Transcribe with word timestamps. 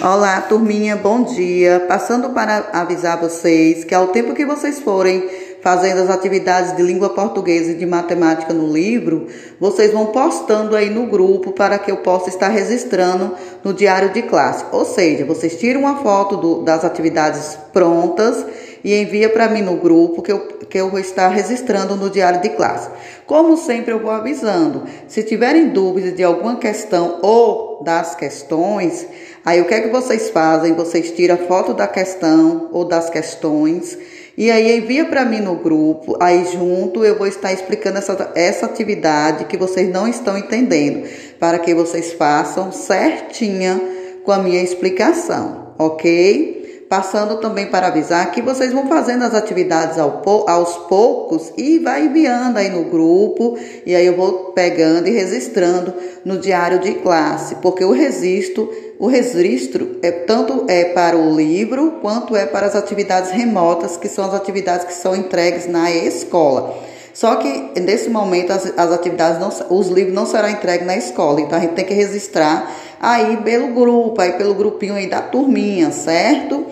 Olá, 0.00 0.42
turminha, 0.42 0.94
bom 0.94 1.22
dia. 1.22 1.86
Passando 1.88 2.28
para 2.30 2.68
avisar 2.70 3.18
vocês 3.18 3.82
que 3.82 3.94
ao 3.94 4.08
tempo 4.08 4.34
que 4.34 4.44
vocês 4.44 4.78
forem 4.78 5.26
fazendo 5.62 6.02
as 6.02 6.10
atividades 6.10 6.76
de 6.76 6.82
língua 6.82 7.08
portuguesa 7.08 7.72
e 7.72 7.74
de 7.74 7.86
matemática 7.86 8.52
no 8.52 8.70
livro, 8.70 9.26
vocês 9.58 9.92
vão 9.92 10.06
postando 10.06 10.76
aí 10.76 10.90
no 10.90 11.06
grupo 11.06 11.50
para 11.50 11.78
que 11.78 11.90
eu 11.90 11.96
possa 11.96 12.28
estar 12.28 12.48
registrando 12.48 13.32
no 13.64 13.72
diário 13.72 14.12
de 14.12 14.20
classe. 14.22 14.66
Ou 14.70 14.84
seja, 14.84 15.24
vocês 15.24 15.58
tiram 15.58 15.80
uma 15.80 15.96
foto 15.96 16.36
do, 16.36 16.62
das 16.62 16.84
atividades 16.84 17.58
prontas 17.72 18.44
e 18.86 19.02
envia 19.02 19.28
para 19.28 19.48
mim 19.48 19.62
no 19.62 19.78
grupo 19.78 20.22
que 20.22 20.30
eu, 20.30 20.38
que 20.46 20.78
eu 20.78 20.88
vou 20.88 21.00
estar 21.00 21.26
registrando 21.26 21.96
no 21.96 22.08
diário 22.08 22.40
de 22.40 22.50
classe. 22.50 22.88
Como 23.26 23.56
sempre, 23.56 23.92
eu 23.92 23.98
vou 23.98 24.12
avisando. 24.12 24.84
Se 25.08 25.24
tiverem 25.24 25.70
dúvidas 25.70 26.14
de 26.14 26.22
alguma 26.22 26.54
questão 26.54 27.18
ou 27.20 27.82
das 27.82 28.14
questões, 28.14 29.04
aí 29.44 29.60
o 29.60 29.64
que 29.64 29.74
é 29.74 29.80
que 29.80 29.88
vocês 29.88 30.30
fazem? 30.30 30.72
Vocês 30.74 31.10
tiram 31.10 31.36
foto 31.36 31.74
da 31.74 31.88
questão 31.88 32.68
ou 32.70 32.84
das 32.84 33.10
questões 33.10 33.98
e 34.38 34.52
aí 34.52 34.78
envia 34.78 35.04
para 35.06 35.24
mim 35.24 35.40
no 35.40 35.56
grupo, 35.56 36.16
aí 36.20 36.46
junto 36.52 37.04
eu 37.04 37.18
vou 37.18 37.26
estar 37.26 37.52
explicando 37.52 37.98
essa, 37.98 38.30
essa 38.36 38.66
atividade 38.66 39.46
que 39.46 39.56
vocês 39.56 39.90
não 39.90 40.06
estão 40.06 40.38
entendendo, 40.38 41.08
para 41.40 41.58
que 41.58 41.74
vocês 41.74 42.12
façam 42.12 42.70
certinha 42.70 43.80
com 44.22 44.30
a 44.30 44.38
minha 44.38 44.62
explicação, 44.62 45.72
ok? 45.78 46.55
Passando 46.88 47.36
também 47.38 47.66
para 47.66 47.88
avisar 47.88 48.30
que 48.30 48.40
vocês 48.40 48.72
vão 48.72 48.86
fazendo 48.86 49.24
as 49.24 49.34
atividades 49.34 49.98
aos 49.98 50.76
poucos 50.88 51.52
e 51.56 51.80
vai 51.80 52.06
enviando 52.06 52.58
aí 52.58 52.70
no 52.70 52.84
grupo, 52.84 53.58
e 53.84 53.94
aí 53.94 54.06
eu 54.06 54.16
vou 54.16 54.52
pegando 54.52 55.08
e 55.08 55.10
registrando 55.10 55.92
no 56.24 56.38
diário 56.38 56.78
de 56.78 56.94
classe, 56.94 57.56
porque 57.56 57.84
o 57.84 57.92
registro 57.92 58.70
o 58.98 59.08
registro 59.08 59.98
é 60.02 60.10
tanto 60.10 60.64
é 60.68 60.84
para 60.84 61.18
o 61.18 61.36
livro 61.36 61.98
quanto 62.00 62.34
é 62.34 62.46
para 62.46 62.66
as 62.66 62.74
atividades 62.74 63.30
remotas, 63.30 63.96
que 63.98 64.08
são 64.08 64.24
as 64.24 64.32
atividades 64.32 64.86
que 64.86 64.94
são 64.94 65.14
entregues 65.14 65.66
na 65.66 65.92
escola. 65.92 66.74
Só 67.16 67.36
que 67.36 67.80
nesse 67.80 68.10
momento 68.10 68.50
as, 68.50 68.66
as 68.76 68.92
atividades 68.92 69.40
não, 69.40 69.78
os 69.78 69.88
livros 69.88 70.14
não 70.14 70.26
serão 70.26 70.50
entregues 70.50 70.86
na 70.86 70.98
escola, 70.98 71.40
então 71.40 71.56
a 71.56 71.62
gente 71.62 71.72
tem 71.72 71.86
que 71.86 71.94
registrar 71.94 72.70
aí 73.00 73.38
pelo 73.38 73.68
grupo, 73.68 74.20
aí 74.20 74.32
pelo 74.32 74.52
grupinho 74.52 74.92
aí 74.92 75.08
da 75.08 75.22
turminha, 75.22 75.90
certo? 75.90 76.66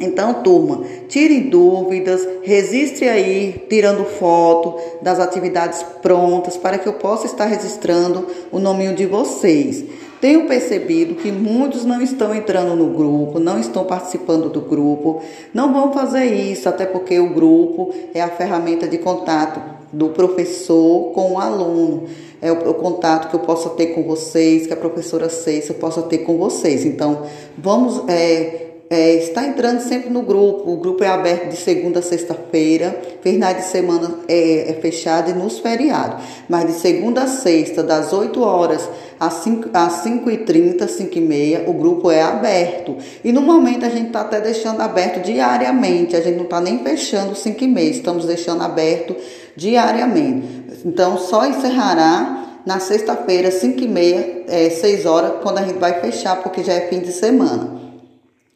Então, 0.00 0.42
turma, 0.42 0.84
tire 1.08 1.42
dúvidas, 1.42 2.26
registre 2.42 3.08
aí, 3.08 3.64
tirando 3.70 4.04
foto 4.04 4.74
das 5.02 5.20
atividades 5.20 5.84
prontas 6.02 6.56
para 6.56 6.76
que 6.76 6.88
eu 6.88 6.94
possa 6.94 7.26
estar 7.26 7.44
registrando 7.44 8.26
o 8.50 8.58
nominho 8.58 8.92
de 8.92 9.06
vocês. 9.06 9.84
Tenho 10.20 10.46
percebido 10.46 11.14
que 11.14 11.32
muitos 11.32 11.84
não 11.84 12.02
estão 12.02 12.34
entrando 12.34 12.76
no 12.76 12.90
grupo, 12.90 13.38
não 13.38 13.58
estão 13.58 13.84
participando 13.84 14.50
do 14.50 14.60
grupo. 14.60 15.22
Não 15.54 15.72
vão 15.72 15.92
fazer 15.92 16.26
isso, 16.26 16.68
até 16.68 16.84
porque 16.84 17.18
o 17.18 17.32
grupo 17.32 17.92
é 18.12 18.20
a 18.20 18.28
ferramenta 18.28 18.86
de 18.86 18.98
contato 18.98 19.60
do 19.90 20.10
professor 20.10 21.12
com 21.12 21.32
o 21.32 21.38
aluno. 21.38 22.04
É 22.42 22.52
o, 22.52 22.70
o 22.70 22.74
contato 22.74 23.30
que 23.30 23.34
eu 23.34 23.40
possa 23.40 23.70
ter 23.70 23.88
com 23.88 24.02
vocês, 24.02 24.66
que 24.66 24.72
a 24.72 24.76
professora 24.76 25.28
Ceiça 25.28 25.72
possa 25.72 26.02
ter 26.02 26.18
com 26.18 26.36
vocês. 26.36 26.84
Então, 26.84 27.22
vamos. 27.56 28.02
É, 28.08 28.69
é, 28.92 29.14
está 29.14 29.46
entrando 29.46 29.78
sempre 29.78 30.10
no 30.10 30.22
grupo. 30.22 30.68
O 30.68 30.76
grupo 30.76 31.04
é 31.04 31.06
aberto 31.06 31.48
de 31.48 31.56
segunda 31.56 32.00
a 32.00 32.02
sexta-feira. 32.02 33.00
Finais 33.22 33.58
de 33.58 33.62
semana 33.66 34.18
é, 34.26 34.68
é, 34.68 34.72
fechado 34.80 35.30
e 35.30 35.32
nos 35.32 35.60
feriados. 35.60 36.24
Mas 36.48 36.66
de 36.66 36.72
segunda 36.72 37.22
a 37.22 37.26
sexta, 37.28 37.84
das 37.84 38.12
8 38.12 38.42
horas 38.42 38.88
às 39.20 39.34
5, 39.34 39.70
às 39.72 40.04
5h30, 40.04 40.80
5h30, 40.86 41.68
o 41.68 41.72
grupo 41.72 42.10
é 42.10 42.20
aberto. 42.20 42.96
E 43.22 43.30
no 43.30 43.42
momento 43.42 43.86
a 43.86 43.88
gente 43.88 44.08
está 44.08 44.22
até 44.22 44.40
deixando 44.40 44.80
aberto 44.80 45.22
diariamente. 45.22 46.16
A 46.16 46.20
gente 46.20 46.36
não 46.36 46.44
está 46.44 46.60
nem 46.60 46.80
fechando 46.80 47.34
5h30, 47.34 47.90
estamos 47.90 48.24
deixando 48.24 48.64
aberto 48.64 49.14
diariamente. 49.54 50.80
Então 50.84 51.16
só 51.16 51.46
encerrará 51.46 52.58
na 52.66 52.80
sexta-feira, 52.80 53.50
5h30, 53.50 54.46
é, 54.48 54.68
6 54.68 55.06
horas, 55.06 55.34
quando 55.44 55.58
a 55.58 55.62
gente 55.62 55.78
vai 55.78 56.00
fechar, 56.00 56.42
porque 56.42 56.64
já 56.64 56.72
é 56.72 56.88
fim 56.88 56.98
de 56.98 57.12
semana. 57.12 57.89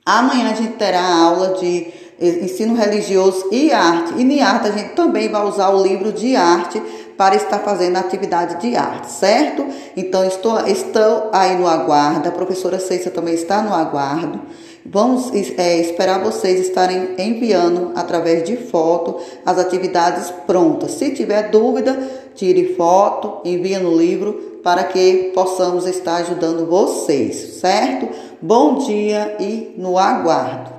Amanhã 0.05 0.51
a 0.51 0.55
gente 0.55 0.75
terá 0.75 1.03
aula 1.03 1.55
de 1.59 1.87
ensino 2.21 2.75
religioso 2.75 3.49
e 3.51 3.73
arte. 3.73 4.15
E 4.17 4.23
em 4.23 4.41
arte 4.43 4.69
a 4.69 4.73
gente 4.73 4.91
também 4.95 5.29
vai 5.29 5.45
usar 5.47 5.71
o 5.71 5.83
livro 5.83 6.13
de 6.13 6.37
arte 6.37 6.81
para 7.17 7.37
estar 7.37 7.61
fazendo 7.61 7.97
atividade 7.97 8.61
de 8.61 8.77
arte, 8.77 9.11
certo? 9.11 9.65
Então 9.97 10.25
estou, 10.27 10.67
estou 10.67 11.31
aí 11.33 11.57
no 11.57 11.67
aguardo, 11.67 12.29
a 12.29 12.33
professora 12.33 12.81
Ceissa 12.81 13.11
também 13.11 13.35
está 13.35 13.63
no 13.63 13.73
aguardo. 13.73 14.41
Vamos 14.85 15.33
é, 15.57 15.79
esperar 15.79 16.23
vocês 16.23 16.61
estarem 16.61 17.15
enviando 17.17 17.93
através 17.95 18.45
de 18.45 18.57
foto 18.57 19.19
as 19.47 19.59
atividades 19.59 20.31
prontas. 20.47 20.91
Se 20.93 21.11
tiver 21.11 21.51
dúvida, 21.51 21.97
tire 22.35 22.75
foto, 22.75 23.41
envie 23.49 23.79
no 23.79 23.97
livro 23.97 24.61
para 24.63 24.85
que 24.85 25.33
possamos 25.35 25.87
estar 25.87 26.17
ajudando 26.17 26.67
vocês, 26.67 27.61
certo? 27.61 28.09
Bom 28.47 28.75
dia 28.75 29.39
e 29.41 29.75
no 29.79 29.99
aguardo. 29.99 30.71